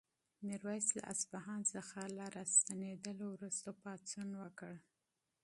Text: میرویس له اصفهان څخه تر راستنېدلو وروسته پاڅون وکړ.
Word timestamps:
میرویس 0.45 0.87
له 0.97 1.01
اصفهان 1.13 1.61
څخه 1.73 1.99
تر 2.05 2.29
راستنېدلو 2.37 3.25
وروسته 3.31 3.69
پاڅون 3.81 4.29
وکړ. 4.41 4.73